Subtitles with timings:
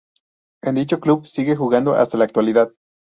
[0.63, 2.73] En dicho club sigue jugando hasta la actualidad.